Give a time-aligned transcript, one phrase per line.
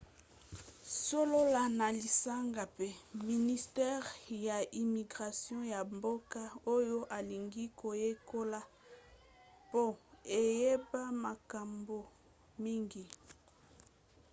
[1.03, 2.87] solola na lisanga mpe
[3.29, 4.11] ministere
[4.47, 6.41] ya immigration ya mboka
[6.75, 8.59] oyo olingi koyekola
[9.67, 9.81] mpo
[10.41, 11.97] oyeba makambo
[12.63, 13.03] mingi